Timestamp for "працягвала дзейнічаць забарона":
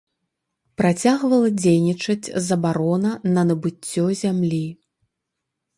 0.81-3.11